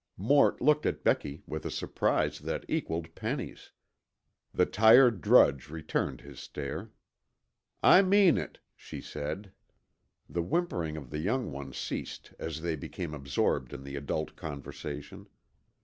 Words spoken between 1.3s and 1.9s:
with a